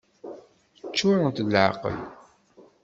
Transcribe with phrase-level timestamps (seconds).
[0.87, 1.97] Ččurent d leεqel!